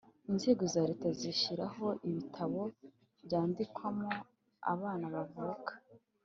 Inzego 0.29 0.63
za 0.73 0.81
Leta 0.89 1.07
zishyiraho 1.19 1.85
ibitabo 2.07 2.61
byandikwamo 3.25 4.09
abana 4.73 5.05
bavuka 5.15 5.73